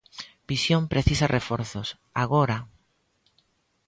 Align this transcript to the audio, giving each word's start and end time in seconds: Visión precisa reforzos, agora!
Visión 0.51 0.83
precisa 0.93 1.31
reforzos, 1.37 1.87
agora! 2.23 2.57